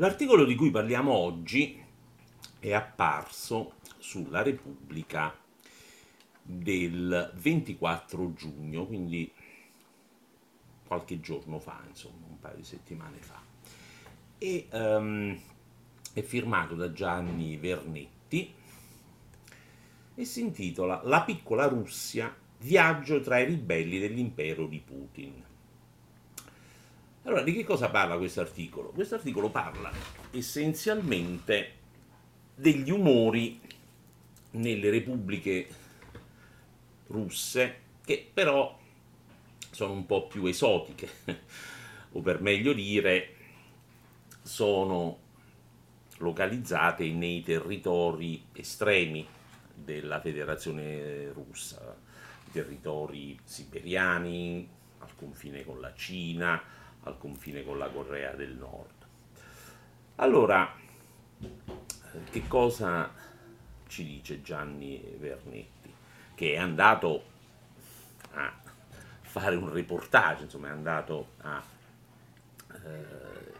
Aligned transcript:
L'articolo 0.00 0.46
di 0.46 0.54
cui 0.54 0.70
parliamo 0.70 1.12
oggi 1.12 1.78
è 2.58 2.72
apparso 2.72 3.74
sulla 3.98 4.40
Repubblica 4.40 5.38
del 6.42 7.30
24 7.34 8.32
giugno, 8.32 8.86
quindi 8.86 9.30
qualche 10.86 11.20
giorno 11.20 11.58
fa, 11.58 11.82
insomma, 11.86 12.24
un 12.30 12.40
paio 12.40 12.56
di 12.56 12.64
settimane 12.64 13.18
fa. 13.18 13.42
E 14.38 14.68
um, 14.72 15.38
è 16.14 16.22
firmato 16.22 16.74
da 16.74 16.92
Gianni 16.92 17.58
Vernetti 17.58 18.54
e 20.14 20.24
si 20.24 20.40
intitola 20.40 21.02
La 21.04 21.20
piccola 21.24 21.66
Russia, 21.66 22.34
viaggio 22.60 23.20
tra 23.20 23.38
i 23.38 23.44
ribelli 23.44 23.98
dell'impero 23.98 24.66
di 24.66 24.78
Putin. 24.78 25.48
Allora, 27.30 27.44
di 27.44 27.52
che 27.52 27.62
cosa 27.62 27.88
parla 27.90 28.16
questo 28.16 28.40
articolo? 28.40 28.88
Questo 28.88 29.14
articolo 29.14 29.50
parla 29.50 29.88
essenzialmente 30.32 31.74
degli 32.56 32.90
umori 32.90 33.60
nelle 34.50 34.90
repubbliche 34.90 35.68
russe 37.06 37.82
che 38.04 38.28
però 38.34 38.76
sono 39.70 39.92
un 39.92 40.06
po' 40.06 40.26
più 40.26 40.44
esotiche, 40.46 41.08
o 42.10 42.20
per 42.20 42.40
meglio 42.40 42.72
dire, 42.72 43.34
sono 44.42 45.18
localizzate 46.16 47.08
nei 47.12 47.44
territori 47.44 48.42
estremi 48.54 49.24
della 49.72 50.20
Federazione 50.20 51.30
russa, 51.30 51.96
territori 52.50 53.38
siberiani, 53.44 54.68
al 54.98 55.14
confine 55.14 55.64
con 55.64 55.80
la 55.80 55.94
Cina, 55.94 56.78
al 57.04 57.18
confine 57.18 57.64
con 57.64 57.78
la 57.78 57.88
Corea 57.88 58.34
del 58.34 58.54
Nord. 58.54 59.06
Allora, 60.16 60.76
che 62.30 62.46
cosa 62.46 63.12
ci 63.86 64.04
dice 64.04 64.42
Gianni 64.42 65.16
Vernetti? 65.18 65.94
Che 66.34 66.52
è 66.52 66.58
andato 66.58 67.24
a 68.32 68.52
fare 69.20 69.56
un 69.56 69.72
reportage, 69.72 70.44
insomma 70.44 70.68
è 70.68 70.72
andato 70.72 71.32
a 71.38 71.62
eh, 72.72 73.52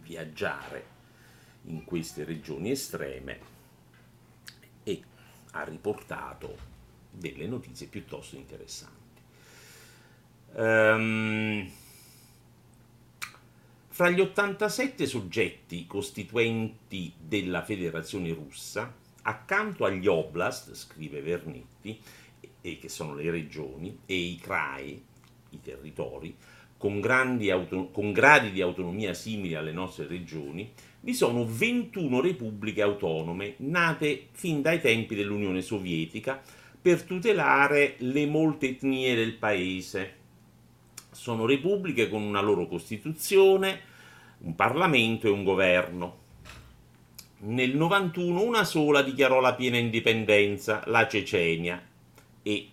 viaggiare 0.00 0.98
in 1.64 1.84
queste 1.84 2.24
regioni 2.24 2.70
estreme 2.70 3.40
e 4.82 5.02
ha 5.52 5.62
riportato 5.64 6.56
delle 7.10 7.46
notizie 7.46 7.86
piuttosto 7.86 8.36
interessanti. 8.36 8.99
Um, 10.52 11.70
fra 13.88 14.08
gli 14.08 14.20
87 14.20 15.06
soggetti 15.06 15.86
costituenti 15.86 17.12
della 17.18 17.62
Federazione 17.62 18.32
russa, 18.32 18.92
accanto 19.22 19.84
agli 19.84 20.06
oblast, 20.06 20.74
scrive 20.74 21.20
Vernetti, 21.20 22.00
e 22.62 22.78
che 22.78 22.88
sono 22.88 23.14
le 23.14 23.30
regioni, 23.30 23.98
e 24.06 24.14
i 24.14 24.38
CRAE, 24.40 25.02
i 25.50 25.60
territori, 25.60 26.34
con, 26.78 27.02
auto- 27.04 27.90
con 27.90 28.12
gradi 28.12 28.50
di 28.52 28.62
autonomia 28.62 29.12
simili 29.12 29.54
alle 29.54 29.72
nostre 29.72 30.06
regioni, 30.06 30.72
vi 31.00 31.12
sono 31.12 31.44
21 31.46 32.22
repubbliche 32.22 32.80
autonome 32.80 33.54
nate 33.58 34.28
fin 34.32 34.62
dai 34.62 34.80
tempi 34.80 35.14
dell'Unione 35.14 35.60
Sovietica 35.60 36.40
per 36.80 37.02
tutelare 37.02 37.96
le 37.98 38.24
molte 38.24 38.68
etnie 38.68 39.14
del 39.14 39.34
paese 39.34 40.19
sono 41.10 41.46
repubbliche 41.46 42.08
con 42.08 42.22
una 42.22 42.40
loro 42.40 42.66
costituzione, 42.66 43.80
un 44.38 44.54
Parlamento 44.54 45.26
e 45.26 45.30
un 45.30 45.44
governo. 45.44 46.18
Nel 47.42 47.74
91 47.74 48.42
una 48.42 48.64
sola 48.64 49.02
dichiarò 49.02 49.40
la 49.40 49.54
piena 49.54 49.78
indipendenza, 49.78 50.82
la 50.86 51.08
Cecenia, 51.08 51.82
e, 52.42 52.68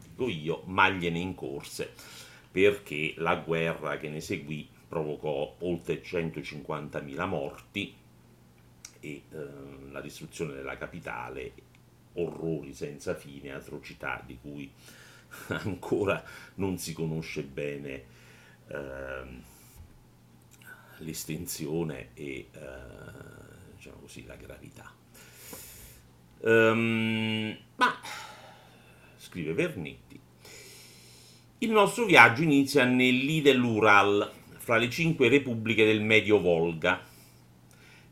dico 0.00 0.28
io, 0.28 0.62
magliene 0.66 1.18
in 1.18 1.34
corse, 1.34 1.92
perché 2.50 3.14
la 3.16 3.36
guerra 3.36 3.96
che 3.98 4.08
ne 4.08 4.20
seguì 4.20 4.68
provocò 4.88 5.56
oltre 5.60 6.02
150.000 6.02 7.26
morti 7.26 7.94
e 9.00 9.08
eh, 9.08 9.22
la 9.90 10.00
distruzione 10.00 10.52
della 10.52 10.76
capitale, 10.76 11.52
orrori 12.14 12.74
senza 12.74 13.14
fine, 13.14 13.52
atrocità 13.52 14.22
di 14.24 14.38
cui 14.40 14.70
ancora 15.48 16.22
non 16.56 16.78
si 16.78 16.92
conosce 16.92 17.42
bene 17.42 18.04
eh, 18.68 19.50
l'estensione 20.98 22.08
e 22.14 22.48
eh, 22.50 22.50
diciamo 23.74 23.96
così, 24.00 24.24
la 24.26 24.36
gravità. 24.36 24.90
Um, 26.40 27.56
ma, 27.76 28.00
scrive 29.16 29.52
Vernetti, 29.54 30.20
il 31.58 31.70
nostro 31.70 32.04
viaggio 32.04 32.42
inizia 32.42 32.84
nell'I 32.84 33.40
dell'Ural, 33.42 34.30
fra 34.58 34.76
le 34.76 34.90
cinque 34.90 35.28
repubbliche 35.28 35.84
del 35.84 36.00
Medio 36.00 36.40
Volga, 36.40 37.00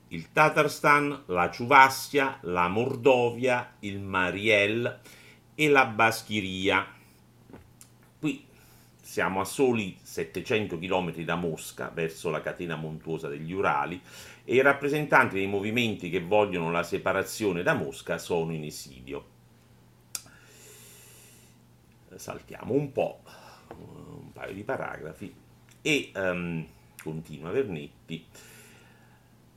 il 0.09 0.32
Tatarstan, 0.32 1.25
la 1.26 1.50
Ciuvassia, 1.50 2.38
la 2.42 2.69
Mordovia, 2.69 3.76
il 3.80 4.00
Mariel 4.00 5.00
e 5.54 5.69
la 5.69 5.86
Baschiria 5.86 6.98
siamo 9.10 9.41
a 9.41 9.44
soli 9.44 9.98
700 10.00 10.78
km 10.78 11.10
da 11.25 11.34
Mosca, 11.34 11.91
verso 11.93 12.31
la 12.31 12.41
catena 12.41 12.76
montuosa 12.76 13.26
degli 13.26 13.50
Urali, 13.53 14.00
e 14.44 14.54
i 14.54 14.62
rappresentanti 14.62 15.34
dei 15.34 15.48
movimenti 15.48 16.10
che 16.10 16.21
vogliono 16.21 16.71
la 16.71 16.84
separazione 16.84 17.65
da 17.65 17.75
Mosca 17.75 18.19
sono 18.19 18.53
in 18.53 18.62
esilio. 18.62 19.25
Saltiamo 22.15 22.72
un 22.72 22.93
po', 22.93 23.22
un 23.78 24.31
paio 24.32 24.54
di 24.54 24.62
paragrafi, 24.62 25.34
e 25.82 26.12
um, 26.15 26.65
continua 27.03 27.50
Vernetti. 27.50 28.25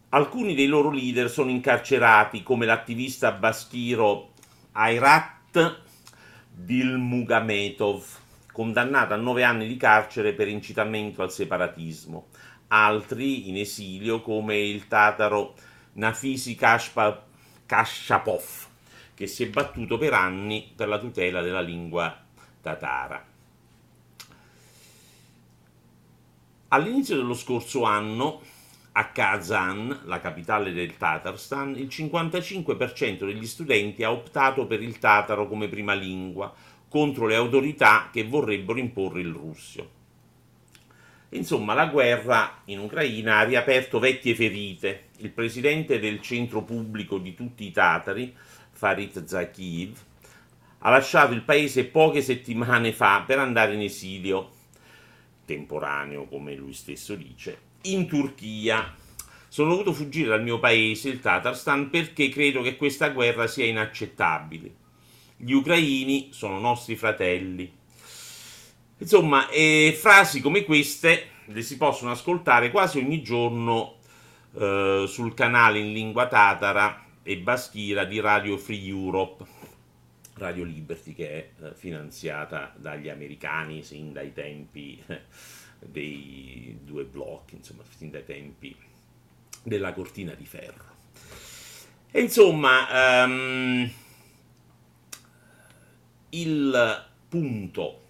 Alcuni 0.10 0.56
dei 0.56 0.66
loro 0.66 0.90
leader 0.90 1.30
sono 1.30 1.52
incarcerati, 1.52 2.42
come 2.42 2.66
l'attivista 2.66 3.32
baschiro 3.32 4.32
Ayrat 4.72 5.82
Dilmugametov, 6.50 8.22
condannato 8.54 9.14
a 9.14 9.18
nove 9.18 9.44
anni 9.44 9.68
di 9.68 9.76
carcere 9.76 10.32
per 10.32 10.48
incitamento 10.48 11.22
al 11.22 11.34
separatismo, 11.34 12.28
altri 12.68 13.50
in 13.50 13.58
esilio 13.58 14.22
come 14.22 14.58
il 14.58 14.88
tataro 14.88 15.56
Nafisi 15.94 16.56
Kashapov, 16.56 18.46
che 19.14 19.28
si 19.28 19.44
è 19.44 19.50
battuto 19.50 19.98
per 19.98 20.14
anni 20.14 20.72
per 20.74 20.88
la 20.88 21.00
tutela 21.00 21.42
della 21.42 21.62
lingua 21.62 22.18
tatara. 22.62 23.26
All'inizio 26.70 27.16
dello 27.16 27.36
scorso 27.36 27.84
anno, 27.84 28.42
a 28.94 29.10
Kazan, 29.10 30.02
la 30.06 30.20
capitale 30.20 30.72
del 30.72 30.98
Tatarstan, 30.98 31.76
il 31.76 31.88
55% 31.88 33.26
degli 33.26 33.46
studenti 33.46 34.04
ha 34.04 34.12
optato 34.12 34.68
per 34.68 34.82
il 34.82 35.00
tataro 35.00 35.48
come 35.48 35.68
prima 35.68 35.94
lingua, 35.94 36.54
contro 36.94 37.26
le 37.26 37.34
autorità 37.34 38.10
che 38.14 38.24
vorrebbero 38.24 38.78
imporre 38.78 39.22
il 39.22 39.32
russo. 39.32 39.90
Insomma, 41.30 41.74
la 41.74 41.88
guerra 41.88 42.62
in 42.66 42.78
Ucraina 42.78 43.40
ha 43.40 43.44
riaperto 43.46 43.98
vecchie 43.98 44.36
ferite. 44.36 45.06
Il 45.18 45.32
presidente 45.32 45.98
del 45.98 46.22
centro 46.22 46.62
pubblico 46.62 47.18
di 47.18 47.34
tutti 47.34 47.66
i 47.66 47.72
tatari, 47.72 48.32
Farid 48.70 49.26
Zakiev, 49.26 49.98
ha 50.78 50.92
lasciato 50.92 51.34
il 51.34 51.42
paese 51.42 51.86
poche 51.86 52.22
settimane 52.22 52.94
fa 52.94 53.24
per 53.26 53.40
andare 53.40 53.74
in 53.74 53.82
esilio, 53.82 54.52
temporaneo 55.46 56.28
come 56.28 56.54
lui 56.54 56.74
stesso 56.74 57.16
dice, 57.16 57.58
in 57.86 58.06
Turchia. 58.06 58.94
Sono 59.48 59.72
dovuto 59.72 59.94
fuggire 59.94 60.30
dal 60.30 60.44
mio 60.44 60.60
paese, 60.60 61.10
il 61.10 61.20
Tatarstan, 61.20 61.90
perché 61.90 62.30
credo 62.30 62.62
che 62.62 62.76
questa 62.76 63.10
guerra 63.10 63.48
sia 63.48 63.66
inaccettabile 63.66 64.82
gli 65.44 65.54
ucraini 65.54 66.30
sono 66.32 66.60
nostri 66.60 66.96
fratelli. 66.96 67.72
Insomma, 68.98 69.50
eh, 69.50 69.96
frasi 70.00 70.40
come 70.40 70.64
queste 70.64 71.30
le 71.46 71.62
si 71.62 71.76
possono 71.76 72.12
ascoltare 72.12 72.72
quasi 72.72 73.00
ogni 73.00 73.22
giorno 73.22 73.98
eh, 74.56 75.06
sul 75.08 75.34
canale 75.34 75.80
in 75.80 75.92
lingua 75.92 76.28
tatara 76.28 77.04
e 77.22 77.38
baschira 77.38 78.06
di 78.06 78.20
Radio 78.22 78.58
Free 78.58 78.88
Europe, 78.88 79.46
Radio 80.36 80.64
Liberty 80.64 81.14
che 81.14 81.30
è 81.30 81.66
eh, 81.66 81.74
finanziata 81.76 82.74
dagli 82.78 83.10
americani 83.10 83.84
sin 83.84 84.14
dai 84.14 84.32
tempi 84.32 85.02
eh, 85.08 85.22
dei 85.80 86.80
due 86.82 87.04
blocchi, 87.04 87.56
insomma, 87.56 87.84
sin 87.98 88.10
dai 88.10 88.24
tempi 88.24 88.74
della 89.64 89.92
cortina 89.92 90.34
di 90.34 90.46
ferro. 90.46 90.92
E 92.10 92.22
insomma, 92.22 93.24
um, 93.26 93.92
il 96.34 97.06
punto 97.30 98.02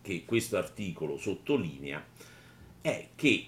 che 0.00 0.24
questo 0.24 0.56
articolo 0.56 1.16
sottolinea 1.16 2.04
è 2.80 3.08
che 3.14 3.46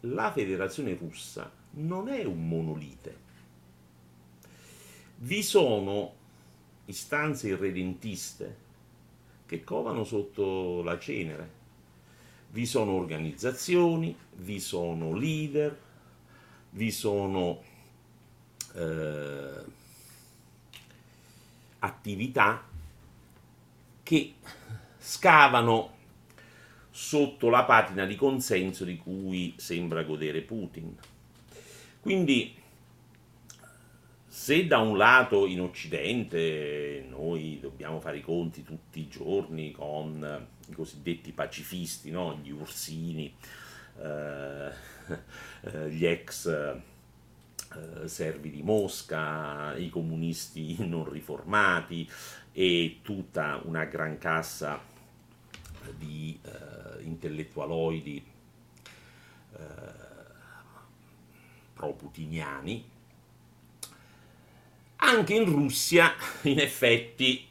la 0.00 0.32
federazione 0.32 0.94
russa 0.94 1.50
non 1.72 2.08
è 2.08 2.24
un 2.24 2.48
monolite. 2.48 3.24
Vi 5.18 5.42
sono 5.42 6.14
istanze 6.86 7.48
irredentiste 7.48 8.64
che 9.46 9.62
covano 9.64 10.04
sotto 10.04 10.82
la 10.82 10.98
cenere. 10.98 11.64
Vi 12.50 12.66
sono 12.66 12.92
organizzazioni, 12.92 14.16
vi 14.36 14.60
sono 14.60 15.14
leader, 15.14 15.78
vi 16.70 16.90
sono 16.90 17.62
eh, 18.74 19.64
attività 21.80 22.64
che 24.02 24.34
scavano 24.98 25.94
sotto 26.90 27.48
la 27.50 27.64
patina 27.64 28.06
di 28.06 28.16
consenso 28.16 28.84
di 28.84 28.96
cui 28.96 29.54
sembra 29.56 30.02
godere 30.02 30.40
Putin. 30.40 30.96
Quindi 32.00 32.54
se 34.26 34.66
da 34.66 34.78
un 34.78 34.96
lato 34.96 35.46
in 35.46 35.60
Occidente 35.60 37.04
noi 37.08 37.58
dobbiamo 37.60 38.00
fare 38.00 38.18
i 38.18 38.22
conti 38.22 38.62
tutti 38.62 39.00
i 39.00 39.08
giorni 39.08 39.72
con 39.72 40.46
i 40.68 40.72
cosiddetti 40.72 41.32
pacifisti, 41.32 42.10
no? 42.10 42.38
gli 42.42 42.50
ursini, 42.50 43.34
eh, 44.00 44.70
eh 45.62 45.90
gli 45.90 46.06
ex 46.06 46.84
eh, 47.76 48.08
servi 48.08 48.50
di 48.50 48.62
Mosca, 48.62 49.76
i 49.76 49.88
comunisti 49.88 50.76
non 50.86 51.08
riformati 51.08 52.08
e 52.52 53.00
tutta 53.02 53.60
una 53.64 53.84
gran 53.84 54.18
cassa 54.18 54.80
di 55.96 56.38
eh, 56.42 57.02
intellettualoidi 57.02 58.24
eh, 59.56 59.60
pro-putiniani, 61.74 62.90
anche 64.96 65.34
in 65.34 65.44
Russia 65.44 66.14
in 66.42 66.58
effetti 66.58 67.46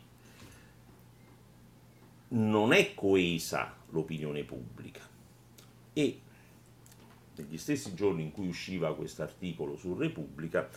non 2.30 2.74
è 2.74 2.94
coesa 2.94 3.76
l'opinione 3.90 4.44
pubblica. 4.44 5.02
E 5.94 6.20
negli 7.36 7.58
stessi 7.58 7.94
giorni 7.94 8.24
in 8.24 8.32
cui 8.32 8.48
usciva 8.48 8.96
questo 8.96 9.24
articolo 9.24 9.76
su 9.76 9.96
Repubblica 9.96 10.68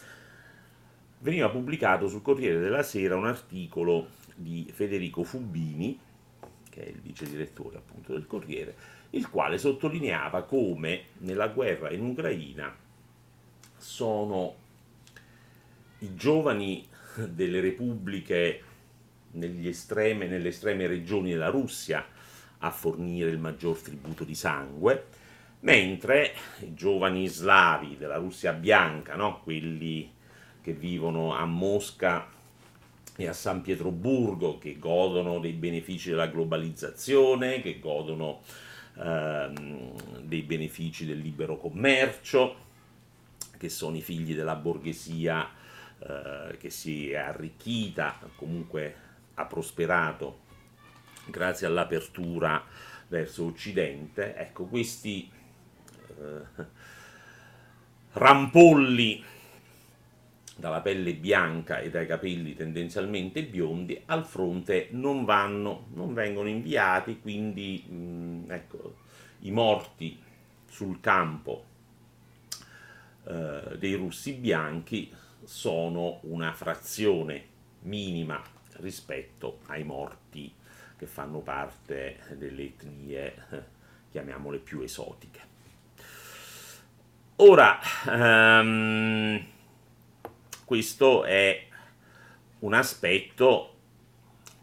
veniva 1.20 1.50
pubblicato 1.50 2.08
sul 2.08 2.22
Corriere 2.22 2.60
della 2.60 2.82
Sera 2.82 3.16
un 3.16 3.26
articolo 3.26 4.08
di 4.34 4.68
Federico 4.72 5.24
Fubini 5.24 5.98
che 6.78 6.84
è 6.84 6.88
il 6.88 7.00
vice 7.00 7.28
direttore 7.28 7.78
appunto 7.78 8.12
del 8.12 8.26
Corriere, 8.26 8.76
il 9.10 9.28
quale 9.28 9.58
sottolineava 9.58 10.44
come 10.44 11.04
nella 11.18 11.48
guerra 11.48 11.90
in 11.90 12.04
Ucraina 12.04 12.74
sono 13.76 14.54
i 16.00 16.14
giovani 16.14 16.86
delle 17.28 17.60
repubbliche 17.60 18.62
estreme, 19.40 20.26
nelle 20.26 20.48
estreme 20.48 20.86
regioni 20.86 21.30
della 21.30 21.48
Russia 21.48 22.04
a 22.58 22.70
fornire 22.70 23.30
il 23.30 23.38
maggior 23.38 23.78
tributo 23.78 24.24
di 24.24 24.34
sangue, 24.34 25.06
mentre 25.60 26.34
i 26.60 26.74
giovani 26.74 27.26
slavi 27.26 27.96
della 27.96 28.16
Russia 28.16 28.52
bianca, 28.52 29.16
no? 29.16 29.40
quelli 29.42 30.10
che 30.60 30.72
vivono 30.72 31.34
a 31.34 31.44
Mosca 31.44 32.28
e 33.16 33.26
a 33.26 33.32
San 33.32 33.62
Pietroburgo 33.62 34.58
che 34.58 34.78
godono 34.78 35.40
dei 35.40 35.52
benefici 35.52 36.10
della 36.10 36.28
globalizzazione, 36.28 37.60
che 37.60 37.80
godono 37.80 38.42
ehm, 38.96 40.20
dei 40.22 40.42
benefici 40.42 41.04
del 41.04 41.18
libero 41.18 41.56
commercio, 41.56 42.66
che 43.56 43.68
sono 43.68 43.96
i 43.96 44.02
figli 44.02 44.34
della 44.36 44.54
borghesia 44.54 45.50
eh, 45.98 46.56
che 46.58 46.70
si 46.70 47.10
è 47.10 47.16
arricchita, 47.16 48.20
comunque 48.36 49.06
ha 49.34 49.46
prosperato 49.46 50.46
grazie 51.26 51.66
all'apertura 51.66 52.64
verso 53.08 53.46
Occidente. 53.46 54.36
Ecco, 54.36 54.66
questi 54.66 55.28
rampolli 58.12 59.24
dalla 60.56 60.80
pelle 60.80 61.14
bianca 61.14 61.78
e 61.78 61.88
dai 61.88 62.06
capelli 62.06 62.54
tendenzialmente 62.54 63.44
biondi, 63.44 64.02
al 64.06 64.26
fronte 64.26 64.88
non 64.90 65.24
vanno, 65.24 65.86
non 65.94 66.14
vengono 66.14 66.48
inviati, 66.48 67.20
quindi 67.20 67.84
mh, 67.86 67.94
mm, 67.94 68.50
ecco, 68.50 68.96
i 69.40 69.52
morti 69.52 70.18
sul 70.68 70.98
campo 71.00 71.64
eh, 73.24 73.76
dei 73.78 73.94
russi 73.94 74.32
bianchi 74.32 75.12
sono 75.44 76.18
una 76.22 76.52
frazione 76.52 77.46
minima 77.82 78.42
rispetto 78.78 79.60
ai 79.66 79.84
morti 79.84 80.52
che 80.96 81.06
fanno 81.06 81.38
parte 81.38 82.18
delle 82.36 82.64
etnie, 82.64 83.34
eh, 83.50 83.62
chiamiamole 84.10 84.58
più 84.58 84.80
esotiche. 84.80 85.57
Ora, 87.40 87.78
um, 88.06 89.40
questo 90.64 91.22
è 91.22 91.66
un 92.60 92.74
aspetto 92.74 93.74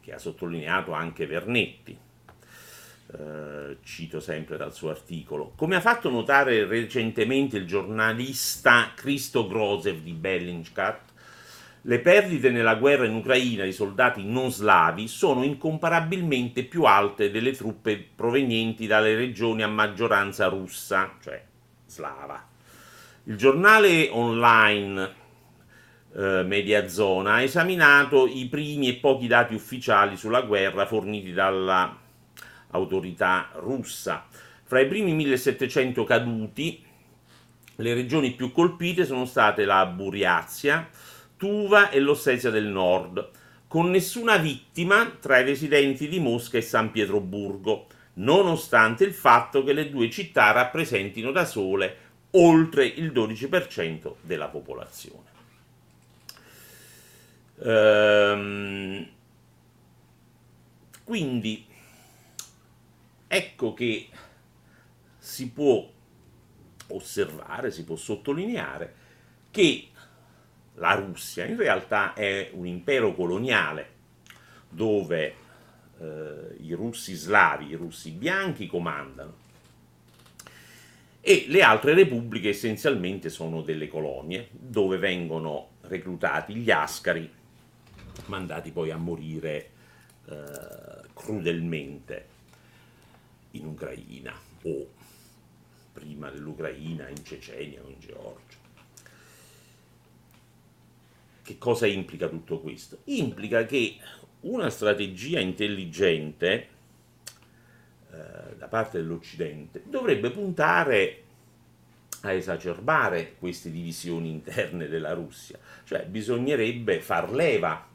che 0.01 0.13
ha 0.13 0.17
sottolineato 0.17 0.91
anche 0.91 1.25
Vernetti, 1.25 1.97
eh, 3.13 3.77
cito 3.81 4.19
sempre 4.19 4.57
dal 4.57 4.73
suo 4.73 4.89
articolo. 4.89 5.53
Come 5.55 5.77
ha 5.77 5.79
fatto 5.79 6.09
notare 6.09 6.65
recentemente 6.65 7.55
il 7.55 7.65
giornalista 7.65 8.91
Cristo 8.93 9.47
Grozev 9.47 10.01
di 10.01 10.11
Bellingcat, 10.11 11.13
le 11.83 11.99
perdite 11.99 12.49
nella 12.49 12.75
guerra 12.75 13.05
in 13.05 13.15
Ucraina 13.15 13.63
di 13.63 13.71
soldati 13.71 14.25
non 14.25 14.51
slavi 14.51 15.07
sono 15.07 15.43
incomparabilmente 15.43 16.65
più 16.65 16.83
alte 16.83 17.31
delle 17.31 17.53
truppe 17.53 17.95
provenienti 17.97 18.85
dalle 18.85 19.15
regioni 19.15 19.63
a 19.63 19.67
maggioranza 19.69 20.47
russa, 20.47 21.15
cioè 21.21 21.41
slava. 21.85 22.54
Il 23.27 23.37
giornale 23.37 24.09
online 24.11 25.23
eh, 26.15 26.43
Mediazona, 26.43 27.33
ha 27.33 27.41
esaminato 27.41 28.27
i 28.27 28.47
primi 28.47 28.87
e 28.87 28.93
pochi 28.95 29.27
dati 29.27 29.53
ufficiali 29.55 30.15
sulla 30.15 30.41
guerra 30.41 30.85
forniti 30.85 31.33
dall'autorità 31.33 33.49
russa. 33.55 34.25
Fra 34.63 34.79
i 34.79 34.87
primi 34.87 35.13
1700 35.13 36.03
caduti, 36.03 36.83
le 37.77 37.93
regioni 37.93 38.31
più 38.31 38.51
colpite 38.51 39.05
sono 39.05 39.25
state 39.25 39.65
la 39.65 39.85
Buriazia, 39.87 40.87
Tuva 41.35 41.89
e 41.89 41.99
l'Ossetia 41.99 42.51
del 42.51 42.67
Nord, 42.67 43.29
con 43.67 43.89
nessuna 43.89 44.37
vittima 44.37 45.17
tra 45.19 45.39
i 45.39 45.43
residenti 45.43 46.07
di 46.07 46.19
Mosca 46.19 46.57
e 46.57 46.61
San 46.61 46.91
Pietroburgo, 46.91 47.87
nonostante 48.13 49.03
il 49.03 49.13
fatto 49.13 49.61
che 49.63 49.73
le 49.73 49.89
due 49.89 50.09
città 50.09 50.51
rappresentino 50.51 51.31
da 51.31 51.43
sole 51.43 52.04
oltre 52.35 52.85
il 52.85 53.11
12% 53.11 54.15
della 54.21 54.47
popolazione. 54.47 55.33
Ehm, 57.59 59.09
quindi 61.03 61.65
ecco 63.27 63.73
che 63.73 64.09
si 65.17 65.49
può 65.49 65.89
osservare, 66.87 67.71
si 67.71 67.83
può 67.83 67.95
sottolineare 67.95 69.03
che 69.51 69.89
la 70.75 70.93
Russia 70.93 71.45
in 71.45 71.55
realtà 71.55 72.13
è 72.13 72.49
un 72.53 72.65
impero 72.67 73.13
coloniale 73.13 73.93
dove 74.67 75.35
eh, 75.99 76.55
i 76.59 76.73
russi 76.73 77.13
slavi, 77.13 77.69
i 77.69 77.75
russi 77.75 78.11
bianchi 78.11 78.67
comandano 78.67 79.43
e 81.27 81.45
le 81.47 81.63
altre 81.63 81.95
repubbliche 81.95 82.49
essenzialmente 82.49 83.29
sono 83.29 83.63
delle 83.63 83.87
colonie 83.87 84.47
dove 84.51 84.99
vengono 84.99 85.69
reclutati 85.81 86.53
gli 86.53 86.69
ascari 86.69 87.27
mandati 88.27 88.69
poi 88.69 88.91
a 88.91 88.97
morire 88.97 89.69
eh, 90.29 90.35
crudelmente 91.15 92.27
in 93.53 93.65
Ucraina 93.65 94.39
o 94.65 94.87
prima 95.93 96.29
dell'Ucraina 96.29 97.09
in 97.09 97.25
Cecenia 97.25 97.81
o 97.81 97.89
in 97.89 97.99
Georgia. 97.99 98.57
Che 101.41 101.57
cosa 101.57 101.87
implica 101.87 102.27
tutto 102.27 102.59
questo? 102.59 102.99
Implica 103.05 103.65
che 103.65 103.97
una 104.41 104.69
strategia 104.69 105.39
intelligente 105.39 106.67
da 108.65 108.67
parte 108.67 108.97
dell'Occidente 108.97 109.83
dovrebbe 109.85 110.31
puntare 110.31 111.21
a 112.21 112.31
esacerbare 112.31 113.35
queste 113.37 113.69
divisioni 113.69 114.29
interne 114.29 114.87
della 114.87 115.13
Russia, 115.13 115.59
cioè 115.83 116.05
bisognerebbe 116.05 116.99
far 116.99 117.31
leva 117.31 117.87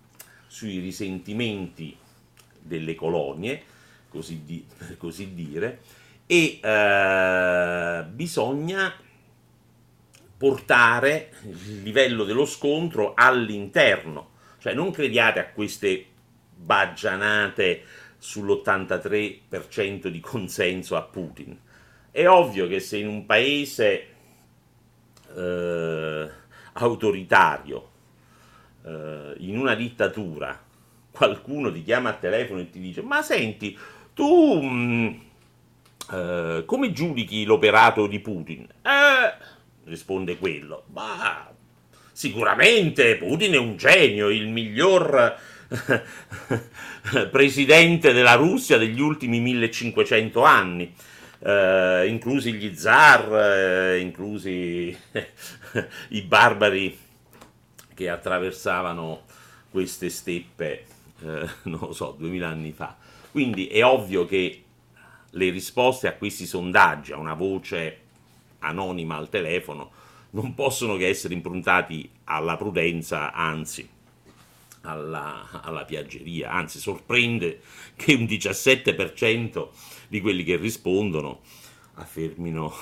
sui 0.47 0.79
risentimenti 0.79 1.97
delle 2.61 2.95
colonie, 2.95 3.62
così, 4.09 4.43
di, 4.45 4.65
così 4.97 5.35
dire, 5.35 5.81
e 6.27 6.61
eh, 6.62 8.05
bisogna 8.09 8.95
portare 10.37 11.33
il 11.43 11.83
livello 11.83 12.23
dello 12.23 12.47
scontro 12.47 13.15
all'interno, 13.17 14.31
cioè 14.59 14.75
non 14.75 14.93
crediate 14.93 15.41
a 15.41 15.49
queste 15.49 16.07
baggianate 16.55 17.83
sull'83% 18.21 20.09
di 20.09 20.21
consenso 20.21 20.97
a 20.97 21.03
Putin. 21.03 21.59
È 22.11 22.27
ovvio 22.29 22.67
che 22.69 22.81
se 22.81 22.99
in 22.99 23.09
un 23.09 23.25
paese 23.25 24.07
eh, 25.35 26.31
autoritario, 26.73 27.89
eh, 28.85 29.35
in 29.39 29.59
una 29.59 29.75
dittatura, 29.75 30.59
qualcuno 31.11 31.73
ti 31.73 31.83
chiama 31.83 32.11
a 32.11 32.15
telefono 32.15 32.61
e 32.61 32.71
ti 32.71 32.81
dice 32.81 33.03
ma 33.03 33.23
senti, 33.23 33.77
tu 34.15 34.61
mh, 34.61 34.69
mm, 34.69 35.07
eh, 36.12 36.62
come 36.67 36.93
giudichi 36.93 37.45
l'operato 37.45 38.07
di 38.07 38.21
Putin? 38.21 38.67
Eh, 38.83 39.35
risponde 39.85 40.37
quello. 40.39 40.85
Ma 40.93 41.49
sicuramente 42.12 43.17
Putin 43.17 43.53
è 43.53 43.59
un 43.59 43.77
genio, 43.77 44.29
il 44.29 44.49
miglior 44.49 45.39
presidente 47.31 48.12
della 48.12 48.35
Russia 48.35 48.77
degli 48.77 49.00
ultimi 49.00 49.41
1500 49.41 50.43
anni. 50.43 50.95
Uh, 51.39 52.05
inclusi 52.07 52.53
gli 52.53 52.77
zar, 52.77 53.95
uh, 53.95 53.99
inclusi 53.99 54.95
i 56.09 56.21
barbari 56.21 56.99
che 57.95 58.11
attraversavano 58.11 59.23
queste 59.71 60.11
steppe, 60.11 60.85
uh, 61.21 61.29
non 61.62 61.79
lo 61.81 61.93
so, 61.93 62.15
duemila 62.19 62.49
anni 62.49 62.73
fa. 62.73 62.95
Quindi 63.31 63.69
è 63.69 63.83
ovvio 63.83 64.27
che 64.27 64.65
le 65.31 65.50
risposte 65.50 66.09
a 66.09 66.12
questi 66.12 66.45
sondaggi, 66.45 67.12
a 67.12 67.17
una 67.17 67.35
voce 67.35 67.99
anonima 68.59 69.17
al 69.17 69.31
telefono 69.31 69.93
non 70.33 70.55
possono 70.55 70.97
che 70.97 71.09
essere 71.09 71.33
improntati 71.33 72.09
alla 72.25 72.57
prudenza, 72.57 73.33
anzi 73.33 73.89
alla, 74.82 75.62
alla 75.62 75.84
piaggeria, 75.84 76.50
anzi 76.50 76.78
sorprende 76.78 77.60
che 77.96 78.14
un 78.14 78.25
17% 78.25 79.68
di 80.08 80.20
quelli 80.20 80.44
che 80.44 80.56
rispondono 80.56 81.40
affermino 81.94 82.72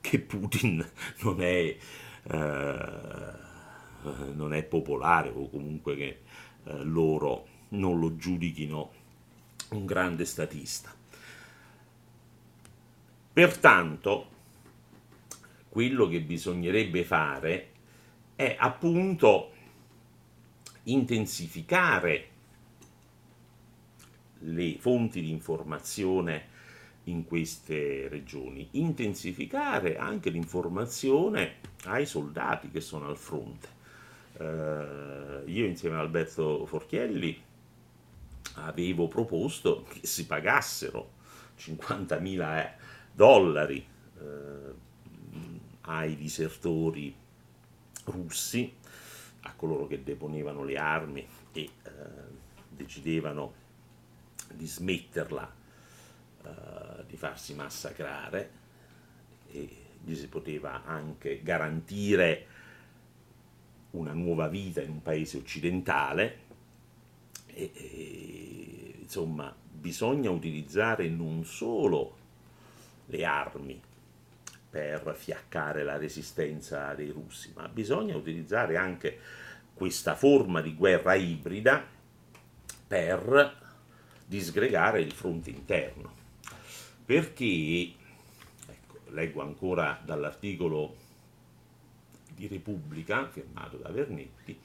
che 0.00 0.18
Putin 0.20 0.86
non 1.20 1.42
è, 1.42 1.76
eh, 2.22 3.32
non 4.34 4.52
è 4.52 4.62
popolare 4.64 5.30
o 5.30 5.48
comunque 5.48 5.96
che 5.96 6.20
eh, 6.64 6.84
loro 6.84 7.46
non 7.70 7.98
lo 7.98 8.16
giudichino 8.16 8.92
un 9.70 9.86
grande 9.86 10.24
statista. 10.24 10.94
Pertanto, 13.32 14.28
quello 15.68 16.06
che 16.06 16.20
bisognerebbe 16.20 17.02
fare 17.02 17.70
è 18.36 18.56
appunto 18.58 19.51
intensificare 20.84 22.28
le 24.40 24.76
fonti 24.78 25.20
di 25.20 25.30
informazione 25.30 26.50
in 27.04 27.24
queste 27.24 28.08
regioni, 28.08 28.68
intensificare 28.72 29.96
anche 29.96 30.30
l'informazione 30.30 31.56
ai 31.84 32.06
soldati 32.06 32.70
che 32.70 32.80
sono 32.80 33.08
al 33.08 33.16
fronte. 33.16 33.80
Uh, 34.34 35.48
io 35.48 35.66
insieme 35.66 35.96
a 35.96 36.00
Alberto 36.00 36.64
Forchielli 36.64 37.40
avevo 38.54 39.06
proposto 39.06 39.84
che 39.88 40.06
si 40.06 40.26
pagassero 40.26 41.12
50.000 41.58 42.70
dollari 43.12 43.84
uh, 44.18 44.74
ai 45.82 46.16
disertori 46.16 47.14
russi, 48.04 48.72
a 49.42 49.52
coloro 49.54 49.86
che 49.86 50.02
deponevano 50.02 50.64
le 50.64 50.76
armi 50.76 51.26
e 51.52 51.60
eh, 51.60 51.70
decidevano 52.68 53.60
di 54.52 54.66
smetterla 54.66 55.54
eh, 56.44 57.04
di 57.06 57.16
farsi 57.16 57.54
massacrare 57.54 58.50
e 59.50 59.76
gli 60.04 60.14
si 60.14 60.28
poteva 60.28 60.84
anche 60.84 61.42
garantire 61.42 62.46
una 63.90 64.12
nuova 64.12 64.48
vita 64.48 64.80
in 64.80 64.90
un 64.90 65.02
paese 65.02 65.36
occidentale 65.36 66.38
e, 67.46 67.70
e 67.74 68.94
insomma 69.00 69.54
bisogna 69.70 70.30
utilizzare 70.30 71.08
non 71.08 71.44
solo 71.44 72.16
le 73.06 73.24
armi 73.24 73.80
per 74.72 75.14
fiaccare 75.14 75.84
la 75.84 75.98
resistenza 75.98 76.94
dei 76.94 77.10
russi, 77.10 77.52
ma 77.54 77.68
bisogna 77.68 78.16
utilizzare 78.16 78.78
anche 78.78 79.18
questa 79.74 80.14
forma 80.14 80.62
di 80.62 80.74
guerra 80.74 81.12
ibrida 81.12 81.84
per 82.86 83.54
disgregare 84.24 85.02
il 85.02 85.12
fronte 85.12 85.50
interno. 85.50 86.14
Perché, 87.04 87.92
ecco, 88.66 88.98
leggo 89.10 89.42
ancora 89.42 90.00
dall'articolo 90.02 90.96
di 92.34 92.46
Repubblica, 92.46 93.28
firmato 93.28 93.76
da 93.76 93.90
Vernetti, 93.90 94.58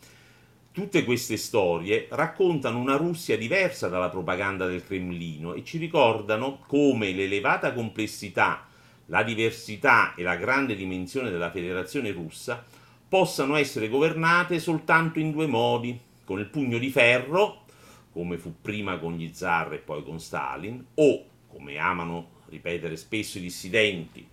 tutte 0.72 1.04
queste 1.04 1.36
storie 1.36 2.08
raccontano 2.12 2.80
una 2.80 2.96
Russia 2.96 3.36
diversa 3.36 3.90
dalla 3.90 4.10
propaganda 4.10 4.68
del 4.68 4.86
Cremlino 4.86 5.54
e 5.54 5.66
ci 5.66 5.78
ricordano 5.78 6.60
come 6.66 7.12
l'elevata 7.12 7.74
complessità 7.74 8.67
la 9.08 9.24
diversità 9.24 10.14
e 10.16 10.24
la 10.24 10.36
grande 10.36 10.76
dimensione 10.76 11.30
della 11.30 11.52
federazione 11.52 12.12
russa 12.12 12.64
possano 13.08 13.56
essere 13.56 13.88
governate 13.88 14.60
soltanto 14.60 15.20
in 15.20 15.32
due 15.32 15.48
modi, 15.48 16.00
con 16.26 16.40
il 16.40 16.48
pugno 16.48 16.78
di 16.78 16.90
ferro, 16.90 17.64
come 18.12 18.38
fu 18.38 18.56
prima 18.62 18.98
con 18.98 19.14
gli 19.14 19.32
zar 19.34 19.74
e 19.74 19.78
poi 19.78 20.04
con 20.04 20.20
Stalin, 20.20 20.84
o, 20.96 21.26
come 21.48 21.78
amano 21.78 22.36
ripetere 22.50 22.98
spesso 22.98 23.38
i 23.38 23.42
dissidenti, 23.42 24.28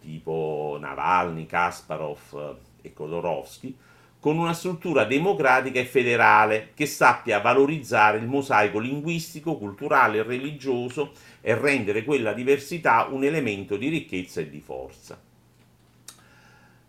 tipo 0.00 0.76
Navalny, 0.80 1.46
Kasparov 1.46 2.56
e 2.80 2.92
Khodorovsky, 2.92 3.76
con 4.22 4.38
una 4.38 4.52
struttura 4.52 5.02
democratica 5.02 5.80
e 5.80 5.84
federale 5.84 6.70
che 6.74 6.86
sappia 6.86 7.40
valorizzare 7.40 8.18
il 8.18 8.28
mosaico 8.28 8.78
linguistico, 8.78 9.56
culturale 9.58 10.18
e 10.18 10.22
religioso 10.22 11.10
e 11.40 11.58
rendere 11.58 12.04
quella 12.04 12.32
diversità 12.32 13.08
un 13.10 13.24
elemento 13.24 13.76
di 13.76 13.88
ricchezza 13.88 14.40
e 14.40 14.48
di 14.48 14.60
forza. 14.60 15.20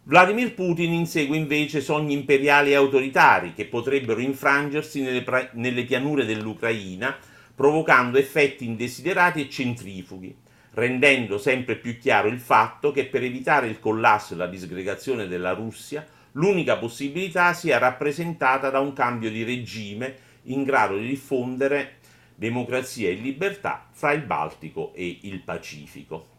Vladimir 0.04 0.54
Putin 0.54 0.94
insegue 0.94 1.36
invece 1.36 1.82
sogni 1.82 2.14
imperiali 2.14 2.70
e 2.70 2.76
autoritari 2.76 3.54
che 3.56 3.66
potrebbero 3.66 4.20
infrangersi 4.20 5.02
nelle, 5.02 5.24
pra- 5.24 5.50
nelle 5.54 5.86
pianure 5.86 6.26
dell'Ucraina, 6.26 7.18
provocando 7.56 8.20
effetti 8.20 8.64
indesiderati 8.64 9.42
e 9.42 9.50
centrifughi, 9.50 10.36
rendendo 10.74 11.40
sempre 11.40 11.78
più 11.78 11.98
chiaro 11.98 12.28
il 12.28 12.40
fatto 12.40 12.92
che 12.92 13.06
per 13.06 13.24
evitare 13.24 13.66
il 13.66 13.80
collasso 13.80 14.36
e 14.36 14.38
la 14.38 14.46
disgregazione 14.46 15.28
della 15.28 15.54
Russia, 15.54 16.06
l'unica 16.34 16.78
possibilità 16.78 17.54
sia 17.54 17.78
rappresentata 17.78 18.70
da 18.70 18.80
un 18.80 18.94
cambio 18.94 19.30
di 19.30 19.44
regime 19.44 20.32
in 20.44 20.64
grado 20.64 20.98
di 20.98 21.08
diffondere 21.08 21.98
democrazia 22.36 23.10
e 23.10 23.14
libertà 23.14 23.88
fra 23.92 24.12
il 24.12 24.24
Baltico 24.24 24.94
e 24.94 25.20
il 25.22 25.42
Pacifico. 25.42 26.32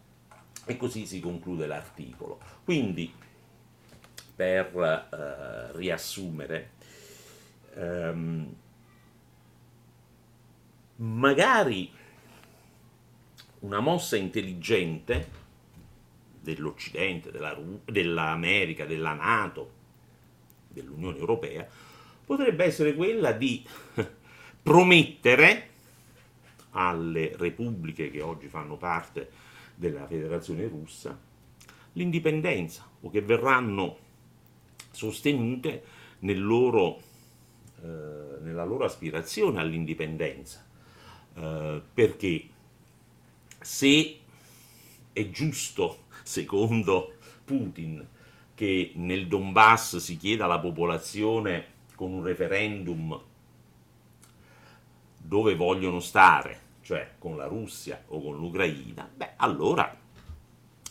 E 0.66 0.76
così 0.76 1.06
si 1.06 1.20
conclude 1.20 1.66
l'articolo. 1.66 2.40
Quindi, 2.64 3.12
per 4.34 5.08
eh, 5.12 5.76
riassumere, 5.76 6.70
ehm, 7.74 8.54
magari 10.96 11.90
una 13.60 13.80
mossa 13.80 14.16
intelligente 14.16 15.42
dell'Occidente, 16.40 17.30
della, 17.30 17.56
dell'America, 17.84 18.84
della 18.84 19.14
Nato, 19.14 19.82
dell'Unione 20.74 21.16
Europea, 21.16 21.66
potrebbe 22.24 22.64
essere 22.64 22.94
quella 22.94 23.32
di 23.32 23.64
promettere 24.62 25.70
alle 26.72 27.34
repubbliche 27.36 28.10
che 28.10 28.20
oggi 28.20 28.48
fanno 28.48 28.76
parte 28.76 29.30
della 29.74 30.06
Federazione 30.06 30.66
russa 30.66 31.18
l'indipendenza 31.92 32.86
o 33.00 33.10
che 33.10 33.22
verranno 33.22 33.98
sostenute 34.90 35.82
nel 36.20 36.42
loro, 36.42 37.00
eh, 37.82 38.38
nella 38.40 38.64
loro 38.64 38.84
aspirazione 38.84 39.60
all'indipendenza. 39.60 40.64
Eh, 41.36 41.82
perché 41.92 42.48
se 43.60 44.18
è 45.12 45.30
giusto, 45.30 46.04
secondo 46.22 47.14
Putin, 47.44 48.06
che 48.54 48.92
nel 48.96 49.26
Donbass 49.26 49.96
si 49.96 50.16
chieda 50.16 50.44
alla 50.44 50.60
popolazione 50.60 51.72
con 51.94 52.12
un 52.12 52.22
referendum 52.22 53.20
dove 55.16 55.54
vogliono 55.54 56.00
stare, 56.00 56.60
cioè 56.82 57.14
con 57.18 57.36
la 57.36 57.46
Russia 57.46 58.02
o 58.08 58.20
con 58.20 58.36
l'Ucraina, 58.36 59.10
beh, 59.12 59.32
allora 59.36 59.98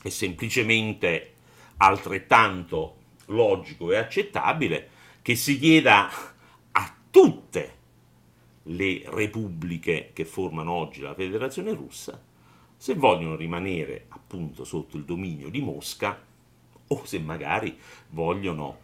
è 0.01 0.09
semplicemente 0.09 1.33
altrettanto 1.77 2.97
logico 3.27 3.91
e 3.91 3.97
accettabile 3.97 4.89
che 5.21 5.35
si 5.35 5.57
chieda 5.57 6.09
a 6.71 6.95
tutte 7.09 7.77
le 8.63 9.03
repubbliche 9.05 10.11
che 10.13 10.25
formano 10.25 10.71
oggi 10.71 11.01
la 11.01 11.13
Federazione 11.13 11.73
russa 11.73 12.21
se 12.75 12.95
vogliono 12.95 13.35
rimanere 13.35 14.05
appunto 14.09 14.63
sotto 14.65 14.97
il 14.97 15.05
dominio 15.05 15.49
di 15.49 15.61
Mosca 15.61 16.31
o 16.93 17.05
se 17.05 17.19
magari 17.19 17.77
vogliono 18.09 18.77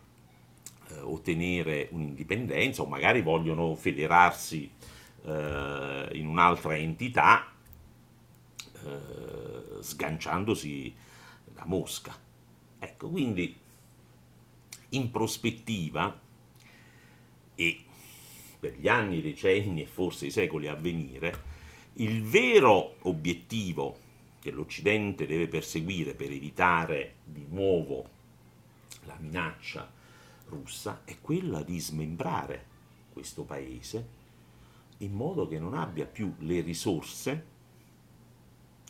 eh, 0.90 1.00
ottenere 1.00 1.90
un'indipendenza 1.92 2.82
o 2.82 2.86
magari 2.86 3.22
vogliono 3.22 3.76
federarsi 3.76 4.70
eh, 5.26 6.10
in 6.14 6.28
un'altra 6.28 6.76
entità 6.76 7.52
eh, 8.84 9.82
sganciandosi 9.82 10.94
da 11.46 11.66
Mosca. 11.66 12.16
Ecco, 12.80 13.10
quindi 13.10 13.56
in 14.90 15.12
prospettiva 15.12 16.20
e 17.56 17.84
per 18.60 18.78
gli 18.78 18.88
anni, 18.88 19.22
decenni 19.22 19.82
e 19.82 19.86
forse 19.86 20.26
i 20.26 20.32
secoli 20.32 20.68
a 20.68 20.76
venire, 20.76 21.48
il 21.94 22.24
vero 22.24 22.96
obiettivo 23.02 24.08
che 24.40 24.52
l'Occidente 24.52 25.26
deve 25.26 25.48
perseguire 25.48 26.14
per 26.14 26.32
evitare 26.32 27.16
di 27.24 27.46
nuovo 27.50 28.18
la 29.04 29.18
minaccia 29.20 29.92
russa 30.48 31.02
è 31.06 31.20
quella 31.20 31.62
di 31.62 31.80
smembrare 31.80 32.66
questo 33.12 33.44
paese 33.44 34.18
in 35.00 35.14
modo 35.14 35.48
che 35.48 35.60
non 35.60 35.74
abbia 35.74 36.06
più 36.06 36.34
le 36.40 36.62
risorse 36.62 37.46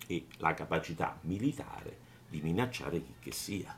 e 0.07 0.25
la 0.37 0.53
capacità 0.53 1.19
militare 1.21 2.07
di 2.29 2.41
minacciare 2.41 3.01
chi 3.01 3.13
che 3.19 3.31
sia. 3.31 3.77